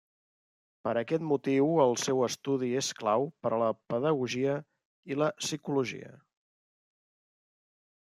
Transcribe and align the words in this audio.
Per 0.85 0.91
aquest 0.99 1.25
motiu 1.31 1.67
el 1.83 1.91
seu 2.03 2.23
estudi 2.27 2.69
és 2.81 2.89
clau 3.01 3.27
per 3.43 3.51
a 3.57 3.59
la 3.63 3.67
pedagogia 3.95 4.55
i 5.13 5.19
la 5.23 5.29
psicologia. 5.43 6.11